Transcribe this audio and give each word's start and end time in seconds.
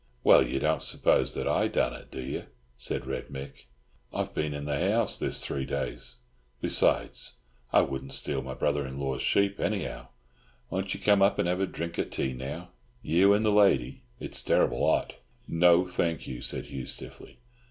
"Well, 0.23 0.41
you 0.43 0.57
don't 0.57 0.81
suppose 0.81 1.35
that 1.35 1.47
I 1.47 1.67
done 1.67 1.93
it, 1.93 2.09
do 2.09 2.21
you?" 2.21 2.45
said 2.75 3.05
Red 3.05 3.27
Mick. 3.27 3.65
"I've 4.11 4.33
been 4.33 4.51
in 4.51 4.65
the 4.65 4.79
house 4.89 5.15
this 5.15 5.45
three 5.45 5.63
days. 5.63 6.15
Besides, 6.59 7.33
I 7.71 7.81
wouldn't 7.81 8.15
steal 8.15 8.41
my 8.41 8.55
brother 8.55 8.83
in 8.87 8.99
law's 8.99 9.21
sheep, 9.21 9.59
anyhow. 9.59 10.07
Won't 10.71 10.95
ye 10.95 10.99
come 10.99 11.21
up, 11.21 11.37
and 11.37 11.47
have 11.47 11.61
a 11.61 11.67
dhrink 11.67 11.99
of 11.99 12.09
tea 12.09 12.33
now, 12.33 12.69
you 13.03 13.33
and 13.35 13.45
the 13.45 13.51
lady? 13.51 14.01
It's 14.19 14.41
terrible 14.41 14.83
hot." 14.87 15.17
"No, 15.47 15.87
thank 15.87 16.25
you," 16.25 16.41
said 16.41 16.65
Hugh 16.65 16.87
stiffly. 16.87 17.37